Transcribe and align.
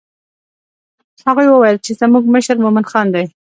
هغوی 1.25 1.47
وویل 1.49 1.77
چې 1.85 1.91
زموږ 1.99 2.23
مشر 2.35 2.55
مومن 2.63 2.85
خان 2.91 3.07
دی. 3.15 3.25